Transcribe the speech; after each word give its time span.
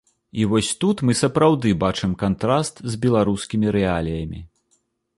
І 0.43 0.45
вось 0.53 0.69
тут 0.83 1.03
мы 1.09 1.15
сапраўды 1.19 1.75
бачым 1.85 2.17
кантраст 2.23 2.75
з 2.95 3.01
беларускімі 3.07 3.79
рэаліямі. 3.81 4.39